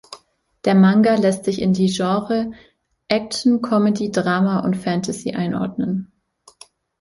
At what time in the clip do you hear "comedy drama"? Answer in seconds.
3.61-4.61